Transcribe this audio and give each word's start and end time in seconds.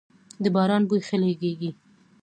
د 0.43 0.45
باران 0.55 0.83
بوی 0.89 1.01
ښه 1.07 1.17
لږیږی 1.21 1.71